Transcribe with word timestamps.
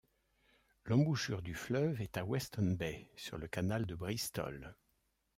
L'embouchure 0.85 1.43
du 1.43 1.53
fleuve 1.53 2.01
est 2.01 2.17
à 2.17 2.25
Weston 2.25 2.75
Bay, 2.75 3.11
sur 3.17 3.37
le 3.37 3.47
canal 3.47 3.85
de 3.85 3.93
Bristol. 3.93 4.75